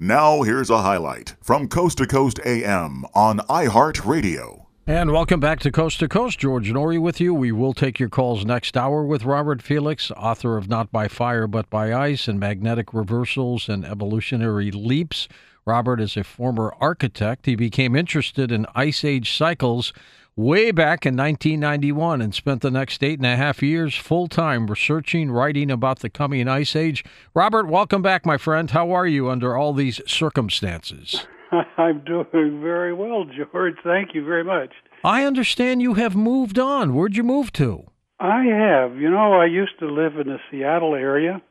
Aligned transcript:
Now, 0.00 0.42
here's 0.42 0.70
a 0.70 0.82
highlight 0.82 1.34
from 1.42 1.66
Coast 1.66 1.98
to 1.98 2.06
Coast 2.06 2.38
AM 2.46 3.04
on 3.14 3.40
iHeartRadio. 3.40 4.66
And 4.86 5.10
welcome 5.10 5.40
back 5.40 5.58
to 5.60 5.72
Coast 5.72 5.98
to 5.98 6.06
Coast. 6.06 6.38
George 6.38 6.70
Noory 6.70 7.00
with 7.00 7.20
you. 7.20 7.34
We 7.34 7.50
will 7.50 7.74
take 7.74 7.98
your 7.98 8.08
calls 8.08 8.44
next 8.44 8.76
hour 8.76 9.02
with 9.02 9.24
Robert 9.24 9.60
Felix, 9.60 10.12
author 10.12 10.56
of 10.56 10.68
Not 10.68 10.92
by 10.92 11.08
Fire 11.08 11.48
But 11.48 11.68
by 11.68 11.92
Ice 11.92 12.28
and 12.28 12.38
Magnetic 12.38 12.94
Reversals 12.94 13.68
and 13.68 13.84
Evolutionary 13.84 14.70
Leaps. 14.70 15.26
Robert 15.66 16.00
is 16.00 16.16
a 16.16 16.22
former 16.22 16.72
architect. 16.80 17.46
He 17.46 17.56
became 17.56 17.96
interested 17.96 18.52
in 18.52 18.66
ice 18.76 19.02
age 19.02 19.36
cycles 19.36 19.92
way 20.38 20.70
back 20.70 21.04
in 21.04 21.16
1991 21.16 22.22
and 22.22 22.32
spent 22.32 22.62
the 22.62 22.70
next 22.70 23.02
eight 23.02 23.18
and 23.18 23.26
a 23.26 23.34
half 23.34 23.60
years 23.60 23.96
full 23.96 24.28
time 24.28 24.68
researching, 24.68 25.32
writing 25.32 25.68
about 25.68 25.98
the 25.98 26.08
coming 26.08 26.46
ice 26.46 26.76
age. 26.76 27.04
Robert, 27.34 27.66
welcome 27.66 28.02
back, 28.02 28.24
my 28.24 28.38
friend. 28.38 28.70
How 28.70 28.92
are 28.92 29.06
you 29.06 29.28
under 29.28 29.56
all 29.56 29.72
these 29.72 30.00
circumstances? 30.06 31.26
I'm 31.76 32.04
doing 32.04 32.60
very 32.62 32.94
well, 32.94 33.24
George. 33.24 33.74
Thank 33.82 34.14
you 34.14 34.24
very 34.24 34.44
much. 34.44 34.70
I 35.02 35.24
understand 35.24 35.82
you 35.82 35.94
have 35.94 36.14
moved 36.14 36.58
on. 36.58 36.94
Where'd 36.94 37.16
you 37.16 37.24
move 37.24 37.52
to? 37.54 37.86
I 38.20 38.44
have. 38.44 38.96
You 38.96 39.10
know, 39.10 39.34
I 39.34 39.46
used 39.46 39.78
to 39.80 39.86
live 39.86 40.16
in 40.18 40.28
the 40.28 40.38
Seattle 40.50 40.94
area 40.94 41.42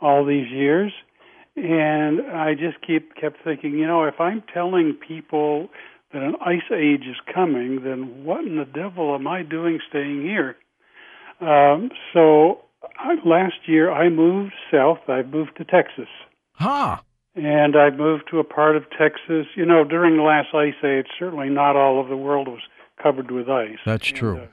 all 0.00 0.24
these 0.24 0.50
years, 0.50 0.92
and 1.54 2.22
I 2.22 2.54
just 2.54 2.84
keep 2.84 3.14
kept 3.14 3.38
thinking, 3.44 3.78
you 3.78 3.86
know, 3.86 4.04
if 4.04 4.20
I'm 4.20 4.42
telling 4.52 4.94
people 4.94 5.68
that 6.12 6.22
an 6.22 6.34
ice 6.44 6.70
age 6.72 7.02
is 7.08 7.16
coming, 7.32 7.82
then 7.84 8.24
what 8.24 8.44
in 8.44 8.56
the 8.56 8.64
devil 8.64 9.14
am 9.14 9.26
I 9.26 9.42
doing 9.42 9.78
staying 9.88 10.22
here? 10.22 10.56
Um, 11.40 11.90
so 12.12 12.60
I, 12.98 13.14
last 13.24 13.66
year 13.66 13.90
I 13.90 14.08
moved 14.08 14.52
south. 14.70 14.98
I 15.08 15.22
moved 15.22 15.56
to 15.58 15.64
Texas. 15.64 16.08
Huh. 16.54 16.98
And 17.34 17.76
I 17.76 17.90
moved 17.90 18.24
to 18.30 18.38
a 18.38 18.44
part 18.44 18.76
of 18.76 18.84
Texas. 18.90 19.46
You 19.56 19.64
know, 19.64 19.84
during 19.84 20.18
the 20.18 20.22
last 20.22 20.54
ice 20.54 20.84
age, 20.84 21.06
certainly 21.18 21.48
not 21.48 21.76
all 21.76 22.00
of 22.00 22.08
the 22.08 22.16
world 22.16 22.48
was 22.48 22.60
covered 23.02 23.30
with 23.30 23.48
ice. 23.48 23.78
That's 23.86 24.08
and, 24.08 24.16
true. 24.16 24.38
Uh, 24.38 24.46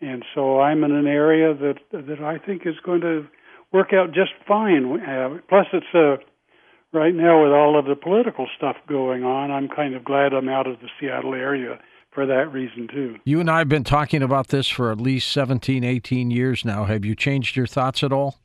and 0.00 0.24
so 0.34 0.60
I'm 0.60 0.84
in 0.84 0.92
an 0.92 1.06
area 1.06 1.54
that 1.54 1.78
that 1.92 2.20
I 2.20 2.38
think 2.38 2.62
is 2.66 2.74
going 2.84 3.00
to 3.02 3.26
work 3.72 3.92
out 3.92 4.08
just 4.12 4.32
fine. 4.46 5.00
Uh, 5.00 5.38
plus, 5.48 5.66
it's 5.72 5.86
uh, 5.94 6.16
right 6.92 7.14
now 7.14 7.42
with 7.42 7.52
all 7.52 7.78
of 7.78 7.86
the 7.86 7.96
political 7.96 8.46
stuff 8.56 8.76
going 8.88 9.24
on, 9.24 9.50
I'm 9.50 9.68
kind 9.68 9.94
of 9.94 10.04
glad 10.04 10.32
I'm 10.32 10.48
out 10.48 10.66
of 10.66 10.80
the 10.80 10.88
Seattle 11.00 11.34
area 11.34 11.78
for 12.12 12.26
that 12.26 12.52
reason 12.52 12.88
too. 12.88 13.16
You 13.24 13.40
and 13.40 13.50
I 13.50 13.58
have 13.58 13.68
been 13.68 13.84
talking 13.84 14.22
about 14.22 14.48
this 14.48 14.68
for 14.68 14.90
at 14.90 15.00
least 15.00 15.30
17, 15.32 15.84
18 15.84 16.30
years 16.30 16.64
now. 16.64 16.84
Have 16.84 17.04
you 17.04 17.14
changed 17.14 17.56
your 17.56 17.66
thoughts 17.66 18.02
at 18.02 18.12
all? 18.12 18.36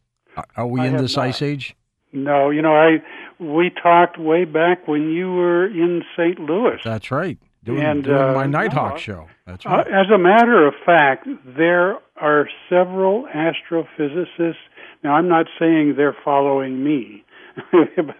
Are 0.57 0.67
we 0.67 0.81
I 0.81 0.87
in 0.87 0.97
this 0.97 1.15
not. 1.15 1.27
ice 1.27 1.41
age? 1.41 1.75
No, 2.11 2.49
you 2.49 2.61
know, 2.61 2.75
I 2.75 2.97
we 3.39 3.71
talked 3.81 4.19
way 4.19 4.45
back 4.45 4.87
when 4.87 5.09
you 5.09 5.31
were 5.31 5.65
in 5.65 6.03
St. 6.15 6.39
Louis. 6.39 6.77
That's 6.83 7.09
right. 7.11 7.37
Doing, 7.63 7.81
And, 7.81 8.03
doing 8.03 8.17
uh, 8.17 8.33
my 8.33 8.45
Nighthawk 8.45 8.93
no, 8.93 8.97
show. 8.99 9.27
That's 9.47 9.65
Uh, 9.65 9.69
right. 9.69 9.87
as 9.87 10.07
a 10.13 10.17
matter 10.17 10.67
of 10.67 10.73
fact, 10.85 11.27
there 11.45 11.97
are 12.17 12.47
several 12.69 13.25
astrophysicists. 13.33 14.55
Now, 15.03 15.13
I'm 15.15 15.27
not 15.27 15.47
saying 15.59 15.95
they're 15.97 16.15
following 16.23 16.83
me, 16.83 17.22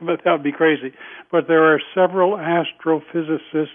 but 0.02 0.22
that 0.23 0.31
would 0.31 0.44
be 0.44 0.52
crazy. 0.52 0.94
But 1.31 1.48
there 1.48 1.73
are 1.73 1.81
several 1.95 2.38
astrophysicists 2.38 3.67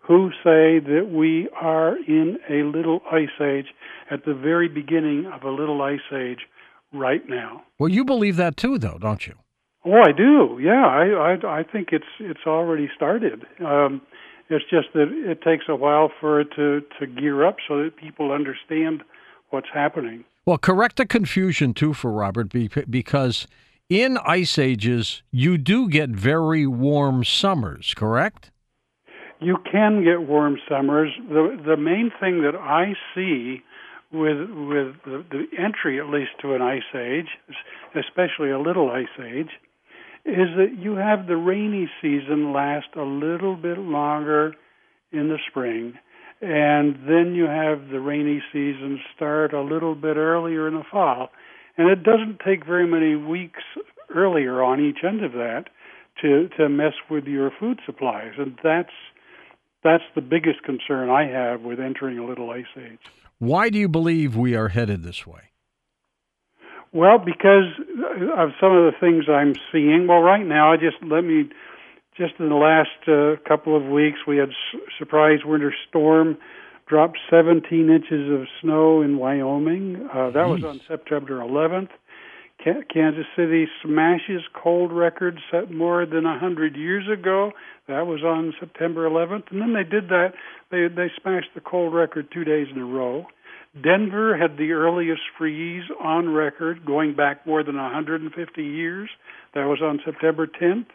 who 0.00 0.30
say 0.44 0.78
that 0.78 1.10
we 1.12 1.48
are 1.60 1.96
in 1.96 2.38
a 2.48 2.62
little 2.64 3.00
ice 3.10 3.28
age 3.40 3.66
at 4.10 4.24
the 4.24 4.34
very 4.34 4.68
beginning 4.68 5.26
of 5.34 5.42
a 5.42 5.50
little 5.50 5.82
ice 5.82 5.98
age 6.12 6.40
right 6.92 7.28
now. 7.28 7.62
well, 7.78 7.88
you 7.88 8.04
believe 8.04 8.36
that 8.36 8.56
too, 8.56 8.78
though, 8.78 8.98
don't 8.98 9.26
you? 9.26 9.34
Oh, 9.84 10.02
I 10.02 10.12
do. 10.12 10.58
Yeah, 10.60 10.84
I 10.84 11.36
I, 11.44 11.60
I 11.60 11.62
think 11.62 11.88
it's 11.92 12.04
it's 12.18 12.46
already 12.46 12.88
started. 12.94 13.44
Um, 13.64 14.02
it's 14.48 14.64
just 14.70 14.88
that 14.94 15.08
it 15.10 15.42
takes 15.42 15.64
a 15.68 15.76
while 15.76 16.10
for 16.20 16.40
it 16.40 16.48
to 16.56 16.82
to 17.00 17.06
gear 17.06 17.44
up 17.46 17.56
so 17.68 17.82
that 17.82 17.96
people 17.96 18.32
understand 18.32 19.02
what's 19.50 19.68
happening. 19.72 20.24
Well, 20.44 20.58
correct 20.58 20.96
the 20.96 21.06
confusion 21.06 21.74
too 21.74 21.92
for 21.92 22.10
Robert, 22.12 22.50
be- 22.50 22.68
because 22.88 23.46
in 23.88 24.18
ice 24.18 24.58
ages 24.58 25.22
you 25.30 25.58
do 25.58 25.88
get 25.88 26.10
very 26.10 26.66
warm 26.66 27.24
summers. 27.24 27.94
Correct? 27.94 28.50
You 29.40 29.58
can 29.70 30.02
get 30.02 30.26
warm 30.28 30.56
summers. 30.68 31.10
The 31.28 31.60
the 31.64 31.76
main 31.76 32.10
thing 32.20 32.42
that 32.42 32.56
I 32.56 32.94
see 33.14 33.62
with 34.12 34.38
with 34.38 34.94
the, 35.04 35.24
the 35.30 35.46
entry 35.58 36.00
at 36.00 36.08
least 36.08 36.30
to 36.40 36.54
an 36.54 36.62
ice 36.62 36.82
age, 36.94 37.28
especially 37.94 38.50
a 38.50 38.58
little 38.58 38.90
ice 38.90 39.06
age, 39.22 39.50
is 40.24 40.48
that 40.56 40.76
you 40.78 40.96
have 40.96 41.26
the 41.26 41.36
rainy 41.36 41.88
season 42.00 42.52
last 42.52 42.88
a 42.96 43.02
little 43.02 43.56
bit 43.56 43.78
longer 43.78 44.54
in 45.12 45.28
the 45.28 45.38
spring, 45.48 45.94
and 46.40 46.96
then 47.06 47.34
you 47.34 47.44
have 47.44 47.88
the 47.90 48.00
rainy 48.00 48.42
season 48.52 49.00
start 49.14 49.52
a 49.52 49.60
little 49.60 49.94
bit 49.94 50.16
earlier 50.16 50.66
in 50.66 50.74
the 50.74 50.84
fall. 50.90 51.28
And 51.78 51.88
it 51.90 52.02
doesn't 52.02 52.40
take 52.44 52.64
very 52.64 52.86
many 52.86 53.16
weeks 53.16 53.62
earlier 54.14 54.62
on 54.62 54.80
each 54.80 54.98
end 55.04 55.24
of 55.24 55.32
that 55.32 55.64
to 56.22 56.48
to 56.56 56.68
mess 56.68 56.94
with 57.10 57.24
your 57.26 57.50
food 57.58 57.80
supplies, 57.84 58.32
and 58.38 58.58
that's 58.62 58.92
that's 59.84 60.04
the 60.14 60.22
biggest 60.22 60.62
concern 60.62 61.10
I 61.10 61.26
have 61.26 61.60
with 61.60 61.78
entering 61.78 62.18
a 62.18 62.26
little 62.26 62.50
ice 62.50 62.64
age. 62.76 62.98
Why 63.38 63.68
do 63.68 63.78
you 63.78 63.88
believe 63.88 64.34
we 64.34 64.54
are 64.54 64.68
headed 64.68 65.02
this 65.02 65.26
way? 65.26 65.50
Well, 66.92 67.18
because 67.18 67.74
of 68.38 68.50
some 68.58 68.72
of 68.72 68.90
the 68.90 68.92
things 68.98 69.24
I'm 69.28 69.54
seeing. 69.70 70.06
Well, 70.08 70.20
right 70.20 70.46
now, 70.46 70.72
I 70.72 70.76
just 70.76 70.96
let 71.02 71.22
me 71.22 71.50
just 72.16 72.34
in 72.38 72.48
the 72.48 72.54
last 72.54 72.88
uh, 73.06 73.36
couple 73.46 73.76
of 73.76 73.84
weeks, 73.84 74.20
we 74.26 74.38
had 74.38 74.48
s- 74.48 74.80
surprise 74.98 75.40
winter 75.44 75.74
storm, 75.88 76.38
dropped 76.86 77.18
17 77.30 77.90
inches 77.90 78.32
of 78.32 78.46
snow 78.60 79.02
in 79.02 79.18
Wyoming. 79.18 80.08
Uh, 80.12 80.30
that 80.30 80.48
was 80.48 80.64
on 80.64 80.80
September 80.88 81.40
11th. 81.40 81.88
Kansas 82.92 83.26
City 83.36 83.66
smashes 83.82 84.42
cold 84.54 84.90
record 84.90 85.38
set 85.50 85.70
more 85.70 86.04
than 86.04 86.26
a 86.26 86.38
hundred 86.38 86.74
years 86.74 87.04
ago. 87.08 87.52
That 87.86 88.06
was 88.06 88.22
on 88.24 88.54
September 88.58 89.08
11th, 89.08 89.52
and 89.52 89.60
then 89.60 89.72
they 89.72 89.84
did 89.84 90.08
that. 90.08 90.32
They 90.70 90.88
they 90.88 91.10
smashed 91.22 91.50
the 91.54 91.60
cold 91.60 91.94
record 91.94 92.28
two 92.32 92.44
days 92.44 92.66
in 92.74 92.80
a 92.80 92.84
row. 92.84 93.26
Denver 93.80 94.36
had 94.36 94.56
the 94.56 94.72
earliest 94.72 95.20
freeze 95.36 95.84
on 96.02 96.30
record, 96.30 96.84
going 96.84 97.14
back 97.14 97.46
more 97.46 97.62
than 97.62 97.76
150 97.76 98.64
years. 98.64 99.10
That 99.54 99.66
was 99.66 99.82
on 99.82 100.00
September 100.04 100.46
10th. 100.46 100.86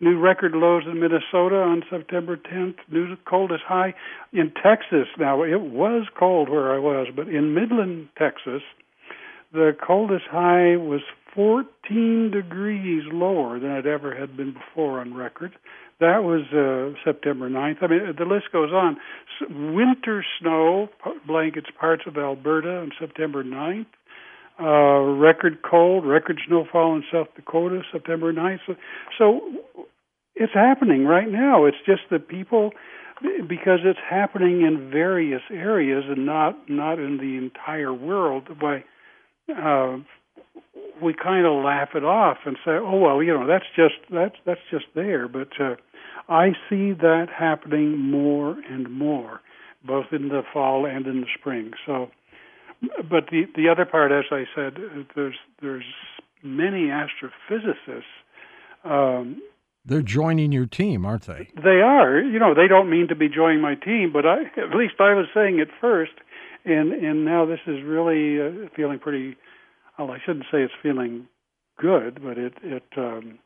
New 0.00 0.18
record 0.18 0.52
lows 0.52 0.84
in 0.86 1.00
Minnesota 1.00 1.56
on 1.56 1.82
September 1.88 2.36
10th. 2.36 2.76
New 2.90 3.16
coldest 3.26 3.62
high 3.66 3.94
in 4.32 4.52
Texas. 4.62 5.08
Now 5.18 5.42
it 5.42 5.60
was 5.60 6.06
cold 6.18 6.48
where 6.48 6.74
I 6.74 6.78
was, 6.78 7.08
but 7.14 7.28
in 7.28 7.54
Midland, 7.54 8.08
Texas, 8.18 8.62
the 9.52 9.76
coldest 9.86 10.24
high 10.30 10.76
was 10.76 11.00
14 11.34 12.30
degrees 12.30 13.02
lower 13.12 13.58
than 13.58 13.72
it 13.72 13.86
ever 13.86 14.14
had 14.14 14.36
been 14.36 14.52
before 14.52 15.00
on 15.00 15.14
record. 15.14 15.52
That 16.00 16.24
was 16.24 16.42
uh, 16.52 16.98
September 17.04 17.48
9th. 17.48 17.82
I 17.82 17.86
mean, 17.86 18.14
the 18.18 18.24
list 18.24 18.46
goes 18.52 18.72
on. 18.72 18.96
Winter 19.74 20.24
snow 20.40 20.88
blankets 21.26 21.68
parts 21.78 22.02
of 22.06 22.16
Alberta 22.16 22.78
on 22.78 22.92
September 22.98 23.44
9th. 23.44 23.86
Uh, 24.60 25.00
record 25.18 25.62
cold, 25.68 26.06
record 26.06 26.40
snowfall 26.46 26.94
in 26.94 27.02
South 27.12 27.26
Dakota, 27.34 27.82
September 27.90 28.32
9th. 28.32 28.60
So, 28.66 28.74
so 29.18 29.40
it's 30.36 30.52
happening 30.52 31.04
right 31.04 31.30
now. 31.30 31.64
It's 31.64 31.76
just 31.86 32.02
that 32.10 32.28
people, 32.28 32.72
because 33.22 33.80
it's 33.84 34.00
happening 34.08 34.62
in 34.62 34.90
various 34.90 35.42
areas 35.50 36.04
and 36.08 36.26
not 36.26 36.68
not 36.68 36.98
in 36.98 37.18
the 37.18 37.36
entire 37.36 37.92
world. 37.92 38.48
Why, 38.60 38.84
uh, 39.54 39.98
we 41.02 41.14
kind 41.14 41.46
of 41.46 41.64
laugh 41.64 41.90
it 41.94 42.04
off 42.04 42.38
and 42.46 42.56
say, 42.64 42.72
"Oh 42.72 42.98
well, 42.98 43.22
you 43.22 43.32
know, 43.32 43.46
that's 43.46 43.66
just 43.76 43.94
that's 44.10 44.36
that's 44.44 44.60
just 44.70 44.86
there." 44.94 45.28
But 45.28 45.48
uh, 45.60 45.76
I 46.28 46.50
see 46.68 46.92
that 46.92 47.26
happening 47.36 47.98
more 47.98 48.56
and 48.68 48.90
more, 48.90 49.40
both 49.86 50.06
in 50.12 50.28
the 50.28 50.42
fall 50.52 50.86
and 50.86 51.06
in 51.06 51.20
the 51.20 51.26
spring. 51.38 51.72
So, 51.86 52.10
but 52.80 53.28
the 53.30 53.44
the 53.54 53.68
other 53.68 53.84
part, 53.84 54.10
as 54.10 54.24
I 54.30 54.44
said, 54.54 54.78
uh, 54.78 55.02
there's 55.14 55.36
there's 55.60 55.84
many 56.42 56.88
astrophysicists. 56.88 58.02
Um, 58.84 59.40
They're 59.86 60.02
joining 60.02 60.50
your 60.52 60.66
team, 60.66 61.04
aren't 61.04 61.26
they? 61.26 61.50
they 61.62 61.80
are, 61.82 62.18
you 62.18 62.38
know, 62.38 62.54
they 62.54 62.68
don't 62.68 62.88
mean 62.88 63.08
to 63.08 63.14
be 63.14 63.28
joining 63.28 63.60
my 63.60 63.74
team, 63.74 64.12
but 64.12 64.24
I 64.24 64.44
at 64.56 64.74
least 64.74 64.94
I 64.98 65.12
was 65.12 65.26
saying 65.34 65.58
it 65.58 65.68
first, 65.80 66.12
and 66.64 66.92
and 66.92 67.24
now 67.24 67.44
this 67.44 67.60
is 67.66 67.82
really 67.84 68.40
uh, 68.40 68.68
feeling 68.74 68.98
pretty. 68.98 69.36
Well, 69.98 70.10
I 70.10 70.18
shouldn't 70.24 70.46
say 70.50 70.62
it's 70.62 70.72
feeling 70.82 71.28
good, 71.78 72.22
but 72.22 72.38
it 72.38 72.54
it 72.62 72.84
um, 72.96 73.38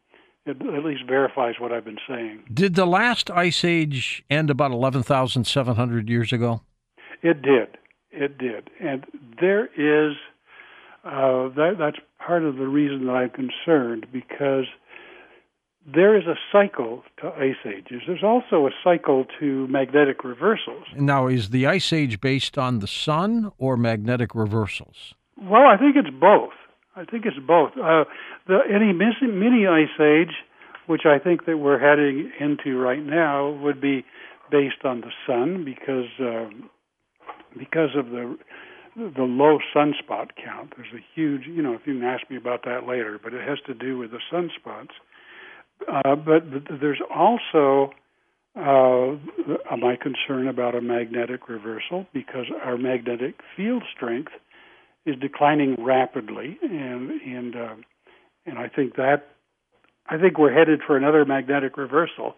it 0.47 0.57
at 0.63 0.85
least 0.85 1.03
verifies 1.07 1.57
what 1.59 1.73
I've 1.73 1.85
been 1.85 1.99
saying. 2.09 2.45
Did 2.53 2.75
the 2.75 2.87
last 2.87 3.31
ice 3.31 3.65
age 3.65 4.25
end 4.31 4.49
about 4.49 4.71
11,700 4.71 6.09
years 6.09 6.33
ago? 6.33 6.63
It 7.23 7.43
did, 7.43 7.77
it 8.13 8.39
did, 8.39 8.71
and 8.81 9.05
there 9.41 9.67
is 9.67 10.17
uh, 11.05 11.49
that 11.57 11.77
that's 11.79 11.99
part 12.25 12.45
of 12.45 12.57
the 12.57 12.69
reason 12.69 13.07
that 13.07 13.13
I'm 13.13 13.31
concerned 13.31 14.07
because 14.13 14.67
there 15.95 16.17
is 16.17 16.25
a 16.27 16.35
cycle 16.53 17.03
to 17.21 17.29
ice 17.29 17.57
ages. 17.67 18.03
There's 18.07 18.23
also 18.23 18.67
a 18.67 18.71
cycle 18.85 19.27
to 19.41 19.67
magnetic 19.69 20.25
reversals. 20.25 20.85
Now, 20.95 21.29
is 21.29 21.51
the 21.51 21.67
ice 21.67 21.93
age 21.93 22.21
based 22.21 22.59
on 22.59 22.81
the 22.81 22.87
sun 22.87 23.53
or 23.59 23.77
magnetic 23.77 24.35
reversals? 24.35 25.15
Well, 25.41 25.67
I 25.67 25.77
think 25.77 25.97
it's 25.97 26.15
both. 26.15 26.53
I 26.97 27.05
think 27.05 27.25
it's 27.27 27.39
both. 27.39 27.73
Uh, 27.73 28.05
the 28.47 28.59
any 28.69 28.93
mini 28.93 29.67
ice 29.67 30.01
age, 30.01 30.35
which 30.87 31.03
I 31.07 31.19
think 31.19 31.47
that 31.47 31.59
we're 31.59 31.79
heading 31.79 32.33
into 32.41 32.77
right 32.79 33.03
now, 33.03 33.51
would 33.63 33.81
be 33.81 34.05
based 34.51 34.85
on 34.85 35.01
the 35.01 35.13
sun 35.27 35.65
because 35.65 36.11
uh, 36.21 36.51
because 37.57 37.91
of 37.97 38.11
the 38.11 38.37
the 38.97 39.23
low 39.23 39.59
sunspot 39.75 40.31
count. 40.45 40.75
There's 40.77 40.93
a 40.93 41.05
huge, 41.15 41.43
you 41.47 41.63
know, 41.63 41.75
if 41.75 41.83
you 41.87 41.95
can 41.95 42.03
ask 42.03 42.29
me 42.29 42.37
about 42.37 42.65
that 42.65 42.85
later, 42.85 43.21
but 43.23 43.33
it 43.33 43.47
has 43.47 43.59
to 43.67 43.75
do 43.75 43.97
with 43.97 44.11
the 44.11 44.19
sunspots. 44.33 44.91
Uh, 45.87 46.17
but, 46.17 46.51
but 46.51 46.81
there's 46.81 47.01
also 47.15 47.93
uh, 48.57 49.17
my 49.77 49.97
concern 49.97 50.49
about 50.49 50.75
a 50.75 50.81
magnetic 50.81 51.49
reversal 51.49 52.07
because 52.13 52.47
our 52.65 52.77
magnetic 52.77 53.37
field 53.57 53.83
strength 53.95 54.33
is 55.07 55.17
declining 55.21 55.77
rapidly, 55.79 56.59
and 56.63 57.11
and 57.23 57.57
uh, 57.57 57.75
and 58.47 58.59
I 58.59 58.69
think 58.69 58.97
that 58.97 59.29
I 60.09 60.19
think 60.19 60.39
we're 60.39 60.53
headed 60.53 60.81
for 60.87 60.97
another 60.97 61.25
magnetic 61.25 61.77
reversal 61.77 62.35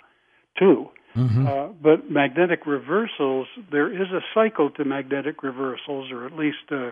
too. 0.59 0.91
Mm-hmm. 1.17 1.47
Uh, 1.47 1.69
but 1.83 2.11
magnetic 2.11 2.67
reversals, 2.67 3.49
there 3.73 3.93
is 3.93 4.09
a 4.11 4.21
cycle 4.33 4.71
to 4.71 4.85
magnetic 4.85 5.43
reversals, 5.43 6.13
or 6.13 6.27
at 6.27 6.37
least 6.37 6.71
uh, 6.71 6.91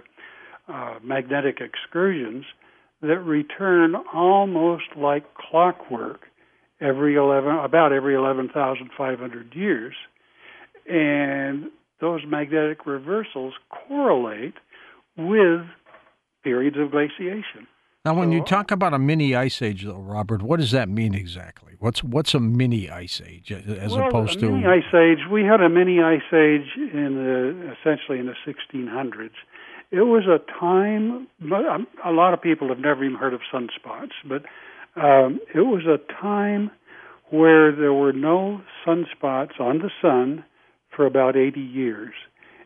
uh, 0.69 0.99
magnetic 1.03 1.61
excursions, 1.61 2.45
that 3.01 3.21
return 3.21 3.95
almost 4.13 4.97
like 4.97 5.25
clockwork 5.35 6.23
every 6.81 7.17
11, 7.17 7.51
about 7.57 7.93
every 7.93 8.15
11,500 8.15 9.55
years. 9.55 9.95
And 10.89 11.71
those 12.01 12.23
magnetic 12.27 12.87
reversals 12.87 13.55
correlate 13.69 14.55
with 15.17 15.63
periods 16.45 16.77
of 16.79 16.91
glaciation. 16.91 17.67
Now, 18.05 18.15
when 18.15 18.31
so, 18.31 18.37
you 18.37 18.45
talk 18.45 18.71
about 18.71 18.95
a 18.95 18.99
mini 18.99 19.35
ice 19.35 19.61
age, 19.61 19.85
though, 19.85 19.99
Robert, 19.99 20.41
what 20.41 20.61
does 20.61 20.71
that 20.71 20.89
mean 20.89 21.15
exactly? 21.15 21.75
What's 21.79 22.03
what's 22.03 22.33
a 22.33 22.41
mini 22.41 22.89
ice 22.89 23.21
age 23.27 23.53
as 23.53 23.93
well, 23.93 24.09
opposed 24.09 24.39
to 24.41 24.51
mini 24.51 24.67
ice 24.67 24.95
age? 24.95 25.19
We 25.31 25.43
had 25.43 25.61
a 25.61 25.69
mini 25.69 26.01
ice 26.01 26.23
age 26.33 26.77
in 26.77 27.17
the 27.17 27.75
essentially 27.79 28.19
in 28.19 28.27
the 28.27 28.37
1600s. 28.47 29.31
It 29.91 30.03
was 30.03 30.25
a 30.27 30.39
time. 30.59 31.27
A 32.05 32.13
lot 32.13 32.33
of 32.33 32.41
people 32.41 32.69
have 32.69 32.79
never 32.79 33.05
even 33.05 33.17
heard 33.17 33.35
of 33.35 33.41
sunspots, 33.53 34.13
but 34.25 34.43
um, 35.01 35.41
it 35.55 35.61
was 35.61 35.83
a 35.87 35.99
time 36.21 36.71
where 37.31 37.75
there 37.75 37.93
were 37.93 38.13
no 38.13 38.61
sunspots 38.87 39.61
on 39.61 39.79
the 39.79 39.91
sun 40.01 40.45
for 40.95 41.07
about 41.07 41.37
80 41.37 41.61
years, 41.61 42.15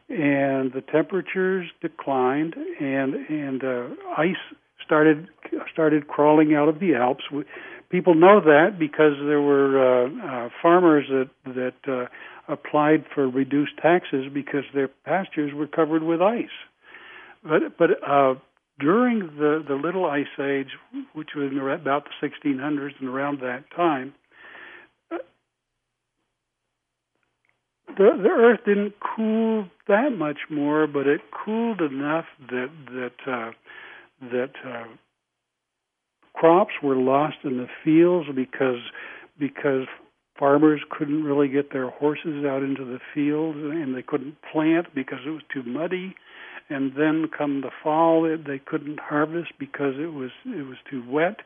and 0.09 0.73
the 0.73 0.83
temperatures 0.91 1.69
declined, 1.81 2.55
and 2.81 3.15
and 3.15 3.65
uh, 3.65 3.87
ice 4.17 4.37
started 4.85 5.29
started 5.73 6.09
crawling 6.09 6.55
out 6.55 6.69
of 6.69 6.81
the 6.81 6.95
Alps. 6.95 7.25
People 7.91 8.15
know 8.15 8.41
that 8.41 8.79
because 8.79 9.15
there 9.27 9.41
were 9.41 9.79
uh, 9.79 10.07
uh, 10.07 10.49
farmers 10.63 11.07
that 11.11 11.31
that 11.55 11.93
uh, 11.93 12.07
applied 12.53 13.05
for 13.15 13.29
reduced 13.29 13.77
taxes 13.81 14.27
because 14.33 14.65
their 14.75 14.89
pastures 14.89 15.53
were 15.55 15.67
covered 15.67 16.03
with 16.03 16.21
ice. 16.23 16.47
But 17.43 17.77
but 17.79 17.91
uh, 18.07 18.35
during 18.83 19.21
the, 19.39 19.65
the 19.67 19.75
Little 19.75 20.07
Ice 20.07 20.27
Age, 20.41 20.77
which 21.15 21.31
was 21.37 21.53
about 21.53 22.05
the 22.05 22.29
1600s 22.29 22.99
and 22.99 23.09
around 23.09 23.41
that 23.41 23.65
time, 23.75 24.13
the, 25.11 25.19
the 27.97 28.29
Earth 28.29 28.61
didn't 28.67 28.95
cool 29.01 29.67
that 29.87 30.11
much 30.17 30.39
more, 30.51 30.87
but 30.87 31.07
it 31.07 31.21
cooled 31.45 31.81
enough 31.81 32.25
that 32.49 32.71
that 32.87 33.31
uh, 33.31 33.51
that 34.23 34.53
uh, 34.67 34.85
crops 36.35 36.73
were 36.83 36.97
lost 36.97 37.37
in 37.45 37.59
the 37.59 37.69
fields 37.85 38.29
because 38.35 38.81
because 39.39 39.87
farmers 40.39 40.81
couldn't 40.91 41.23
really 41.23 41.49
get 41.49 41.73
their 41.73 41.91
horses 41.91 42.45
out 42.47 42.63
into 42.63 42.85
the 42.85 42.99
fields 43.15 43.59
and 43.59 43.95
they 43.95 44.03
couldn't 44.03 44.37
plant 44.51 44.87
because 44.95 45.19
it 45.27 45.31
was 45.31 45.43
too 45.53 45.63
muddy 45.63 46.15
and 46.73 46.93
then 46.97 47.29
come 47.37 47.61
the 47.61 47.71
fall 47.83 48.23
they 48.23 48.59
couldn't 48.59 49.01
harvest 49.01 49.53
because 49.59 49.95
it 49.99 50.13
was 50.13 50.31
it 50.47 50.67
was 50.67 50.79
too 50.91 51.03
wet 51.09 51.41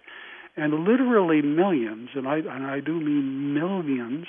and 0.56 0.84
literally 0.84 1.42
millions 1.42 2.10
and 2.14 2.26
I 2.26 2.38
and 2.38 2.66
I 2.66 2.80
do 2.80 3.00
mean 3.00 3.54
millions 3.54 4.26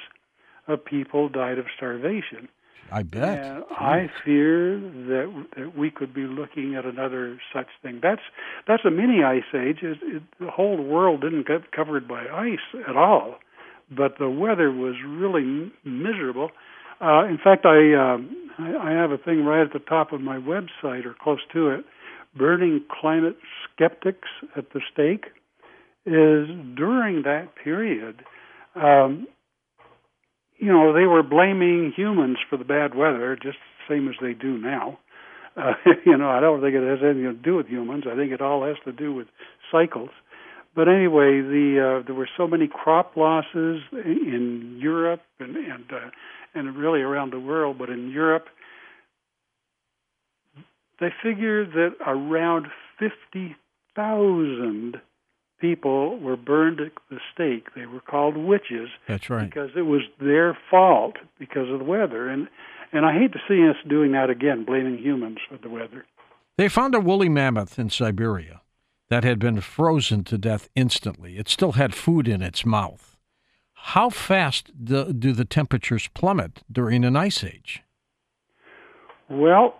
of 0.68 0.84
people 0.84 1.30
died 1.30 1.58
of 1.58 1.66
starvation. 1.76 2.50
I 2.92 3.04
bet. 3.04 3.40
And 3.40 3.64
I 3.72 4.10
fear 4.24 4.80
that 4.80 5.46
that 5.58 5.78
we 5.78 5.92
could 5.92 6.14
be 6.14 6.22
looking 6.22 6.76
at 6.76 6.86
another 6.86 7.40
such 7.54 7.68
thing. 7.82 8.00
That's 8.02 8.22
that's 8.68 8.84
a 8.86 8.92
mini 8.92 9.24
ice 9.24 9.44
age. 9.54 9.80
It, 9.82 9.98
it, 10.02 10.24
the 10.40 10.52
whole 10.52 10.82
world 10.82 11.22
didn't 11.22 11.48
get 11.48 11.72
covered 11.72 12.08
by 12.08 12.26
ice 12.28 12.82
at 12.88 12.96
all, 12.96 13.40
but 13.90 14.18
the 14.20 14.30
weather 14.30 14.72
was 14.72 14.96
really 15.06 15.72
miserable. 15.84 16.52
Uh, 17.00 17.26
in 17.26 17.38
fact, 17.38 17.66
I, 17.66 17.94
um, 17.94 18.36
I 18.58 18.76
I 18.76 18.92
have 18.92 19.12
a 19.12 19.18
thing 19.18 19.44
right 19.44 19.66
at 19.66 19.74
the 19.74 19.80
top 19.80 20.14
of 20.14 20.22
my 20.22 20.38
website 20.38 21.06
or 21.06 21.16
close 21.22 21.40
to 21.54 21.70
it. 21.70 21.86
Burning 22.38 22.84
climate 23.02 23.38
skeptics 23.64 24.28
at 24.56 24.72
the 24.74 24.82
stake 24.92 25.26
is 26.06 26.48
during 26.76 27.24
that 27.24 27.50
period. 27.64 28.24
Um, 28.76 29.28
you 30.58 30.72
know, 30.72 30.94
they 30.94 31.06
were 31.06 31.24
blaming 31.24 31.94
humans 31.96 32.38
for 32.50 32.58
the 32.58 32.64
bad 32.64 32.96
weather, 32.96 33.36
just 33.36 33.58
the 33.58 33.96
same 33.96 34.08
as 34.08 34.16
they 34.22 34.34
do 34.34 34.58
now. 34.58 35.00
Uh, 35.56 35.74
you 36.06 36.18
know, 36.18 36.30
I 36.30 36.40
don't 36.40 36.62
think 36.62 36.76
it 36.76 36.88
has 36.88 37.00
anything 37.04 37.24
to 37.24 37.34
do 37.34 37.56
with 37.56 37.68
humans. 37.68 38.06
I 38.10 38.16
think 38.16 38.32
it 38.32 38.42
all 38.42 38.66
has 38.66 38.78
to 38.86 38.92
do 38.92 39.14
with 39.14 39.28
cycles. 39.72 40.10
But 40.76 40.88
anyway, 40.88 41.42
the 41.42 42.02
uh, 42.02 42.06
there 42.06 42.16
were 42.16 42.30
so 42.38 42.48
many 42.48 42.68
crop 42.68 43.18
losses 43.18 43.82
in 43.92 44.78
Europe 44.80 45.22
and 45.40 45.56
and 45.56 45.86
uh, 45.92 46.10
and 46.54 46.76
really 46.76 47.02
around 47.02 47.32
the 47.32 47.40
world, 47.40 47.78
but 47.78 47.90
in 47.90 48.10
Europe, 48.10 48.48
they 51.00 51.10
figure 51.22 51.66
that 51.66 51.96
around 52.06 52.68
fifty 53.00 53.56
thousand 53.96 55.02
people 55.60 56.20
were 56.20 56.38
burned 56.38 56.80
at 56.80 56.92
the 57.10 57.20
stake. 57.34 57.74
They 57.76 57.86
were 57.86 58.00
called 58.00 58.38
witches. 58.38 58.90
That's 59.08 59.30
right. 59.30 59.50
Because 59.50 59.72
it 59.76 59.84
was 59.84 60.02
their 60.20 60.58
fault 60.70 61.18
because 61.40 61.70
of 61.70 61.80
the 61.80 61.86
weather. 61.86 62.30
And 62.30 62.48
and 62.92 63.06
I 63.06 63.14
hate 63.14 63.34
to 63.34 63.40
see 63.48 63.68
us 63.68 63.76
doing 63.88 64.14
that 64.14 64.30
again, 64.30 64.64
blaming 64.64 64.98
humans 64.98 65.40
for 65.50 65.58
the 65.58 65.70
weather. 65.70 66.06
They 66.58 66.70
found 66.70 66.96
a 66.96 67.00
woolly 67.00 67.30
mammoth 67.30 67.78
in 67.78 67.90
Siberia 67.90 68.62
that 69.10 69.24
had 69.24 69.40
been 69.40 69.62
frozen 69.62 70.24
to 70.26 70.38
death 70.38 70.70
instantly. 70.76 71.38
It 71.38 71.50
still 71.50 71.74
had 71.74 71.94
food 71.94 72.28
in 72.28 72.42
its 72.42 72.66
mouth. 72.66 73.17
How 73.82 74.10
fast 74.10 74.72
do, 74.84 75.14
do 75.14 75.32
the 75.32 75.46
temperatures 75.46 76.10
plummet 76.14 76.64
during 76.72 77.06
an 77.06 77.16
ice 77.16 77.44
age? 77.44 77.84
Well, 79.30 79.76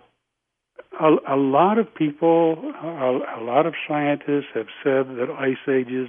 a, 1.00 1.16
a 1.28 1.36
lot 1.36 1.78
of 1.78 1.94
people, 1.94 2.72
a, 2.82 3.40
a 3.40 3.42
lot 3.42 3.66
of 3.66 3.74
scientists 3.86 4.48
have 4.54 4.68
said 4.82 5.16
that 5.16 5.28
ice 5.38 5.56
ages 5.68 6.08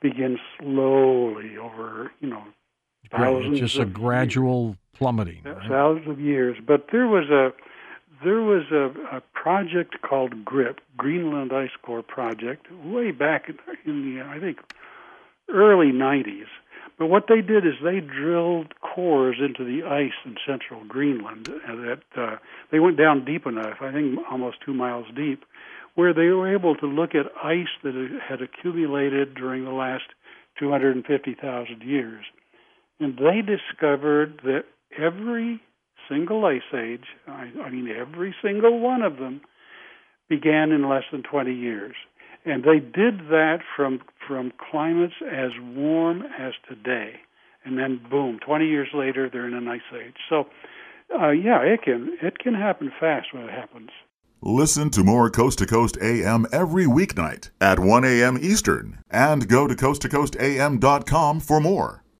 begin 0.00 0.38
slowly 0.58 1.56
over, 1.56 2.10
you 2.20 2.28
know, 2.28 2.42
thousands. 3.10 3.60
It's 3.60 3.72
just 3.72 3.82
a 3.82 3.86
gradual 3.86 4.66
years, 4.66 4.76
plummeting. 4.94 5.42
Right? 5.44 5.68
Thousands 5.68 6.08
of 6.08 6.20
years. 6.20 6.56
But 6.66 6.86
there 6.92 7.06
was 7.06 7.30
a 7.30 7.52
there 8.24 8.40
was 8.40 8.64
a, 8.70 9.16
a 9.16 9.20
project 9.34 9.96
called 10.02 10.44
GRIP, 10.44 10.80
Greenland 10.96 11.52
Ice 11.52 11.70
Core 11.82 12.02
Project, 12.02 12.66
way 12.84 13.10
back 13.10 13.48
in 13.84 14.14
the 14.14 14.22
I 14.22 14.38
think 14.38 14.58
early 15.48 15.92
90s, 15.92 16.46
but 16.98 17.06
what 17.06 17.24
they 17.28 17.40
did 17.40 17.66
is 17.66 17.74
they 17.82 18.00
drilled 18.00 18.74
cores 18.80 19.36
into 19.40 19.64
the 19.64 19.86
ice 19.86 20.12
in 20.24 20.36
central 20.46 20.84
Greenland. 20.86 21.48
That 21.66 22.02
uh, 22.16 22.36
they 22.70 22.80
went 22.80 22.98
down 22.98 23.24
deep 23.24 23.46
enough, 23.46 23.78
I 23.80 23.92
think 23.92 24.18
almost 24.30 24.58
two 24.64 24.74
miles 24.74 25.06
deep, 25.16 25.44
where 25.94 26.14
they 26.14 26.28
were 26.28 26.52
able 26.52 26.74
to 26.76 26.86
look 26.86 27.14
at 27.14 27.26
ice 27.42 27.72
that 27.82 28.20
had 28.26 28.40
accumulated 28.40 29.34
during 29.34 29.64
the 29.64 29.72
last 29.72 30.04
250,000 30.58 31.82
years, 31.82 32.24
and 33.00 33.16
they 33.16 33.40
discovered 33.40 34.40
that 34.44 34.64
every 34.98 35.60
single 36.08 36.44
ice 36.44 36.60
age, 36.74 37.06
I, 37.26 37.50
I 37.64 37.70
mean 37.70 37.88
every 37.88 38.34
single 38.42 38.80
one 38.80 39.02
of 39.02 39.16
them, 39.16 39.40
began 40.28 40.72
in 40.72 40.88
less 40.88 41.04
than 41.10 41.22
20 41.22 41.52
years. 41.52 41.94
And 42.44 42.64
they 42.64 42.80
did 42.80 43.28
that 43.28 43.58
from 43.76 44.00
from 44.26 44.52
climates 44.70 45.14
as 45.30 45.50
warm 45.60 46.22
as 46.38 46.54
today, 46.68 47.14
and 47.64 47.78
then 47.78 48.00
boom, 48.10 48.38
20 48.44 48.66
years 48.66 48.88
later 48.94 49.28
they're 49.30 49.46
in 49.46 49.54
an 49.54 49.68
ice 49.68 49.80
age. 49.94 50.16
So, 50.28 50.46
uh, 51.14 51.30
yeah, 51.30 51.60
it 51.62 51.82
can 51.82 52.16
it 52.20 52.38
can 52.38 52.54
happen 52.54 52.90
fast 52.98 53.32
when 53.32 53.44
it 53.44 53.50
happens. 53.50 53.90
Listen 54.44 54.90
to 54.90 55.04
more 55.04 55.30
Coast 55.30 55.58
to 55.58 55.66
Coast 55.66 55.96
AM 56.02 56.46
every 56.52 56.84
weeknight 56.84 57.50
at 57.60 57.78
1 57.78 58.04
a.m. 58.04 58.36
Eastern 58.42 58.98
and 59.08 59.48
go 59.48 59.68
to 59.68 59.74
coasttocoastam.com 59.76 61.38
for 61.38 61.60
more. 61.60 62.02